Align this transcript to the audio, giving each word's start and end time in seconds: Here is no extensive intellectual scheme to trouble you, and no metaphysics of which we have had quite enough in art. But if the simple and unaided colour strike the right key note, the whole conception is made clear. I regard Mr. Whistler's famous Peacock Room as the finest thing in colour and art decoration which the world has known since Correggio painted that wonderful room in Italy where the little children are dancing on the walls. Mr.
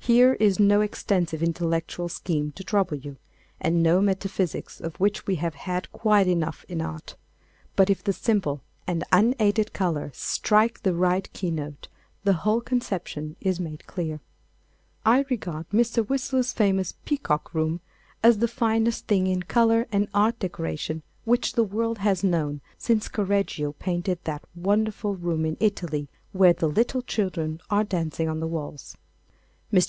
Here 0.00 0.32
is 0.40 0.58
no 0.58 0.80
extensive 0.80 1.42
intellectual 1.42 2.08
scheme 2.08 2.52
to 2.52 2.64
trouble 2.64 2.96
you, 2.96 3.18
and 3.60 3.82
no 3.82 4.00
metaphysics 4.00 4.80
of 4.80 4.96
which 4.98 5.26
we 5.26 5.34
have 5.34 5.54
had 5.54 5.92
quite 5.92 6.26
enough 6.26 6.64
in 6.66 6.80
art. 6.80 7.14
But 7.76 7.90
if 7.90 8.02
the 8.02 8.14
simple 8.14 8.62
and 8.86 9.04
unaided 9.12 9.74
colour 9.74 10.10
strike 10.14 10.82
the 10.82 10.94
right 10.94 11.30
key 11.34 11.50
note, 11.50 11.88
the 12.24 12.32
whole 12.32 12.62
conception 12.62 13.36
is 13.42 13.60
made 13.60 13.86
clear. 13.86 14.20
I 15.04 15.26
regard 15.28 15.68
Mr. 15.68 16.08
Whistler's 16.08 16.54
famous 16.54 16.94
Peacock 17.04 17.52
Room 17.52 17.82
as 18.22 18.38
the 18.38 18.48
finest 18.48 19.08
thing 19.08 19.26
in 19.26 19.42
colour 19.42 19.86
and 19.92 20.08
art 20.14 20.38
decoration 20.38 21.02
which 21.26 21.52
the 21.52 21.64
world 21.64 21.98
has 21.98 22.24
known 22.24 22.62
since 22.78 23.08
Correggio 23.08 23.72
painted 23.72 24.20
that 24.24 24.42
wonderful 24.56 25.16
room 25.16 25.44
in 25.44 25.58
Italy 25.60 26.08
where 26.32 26.54
the 26.54 26.66
little 26.68 27.02
children 27.02 27.60
are 27.68 27.84
dancing 27.84 28.26
on 28.30 28.40
the 28.40 28.46
walls. 28.48 28.96
Mr. 28.96 28.96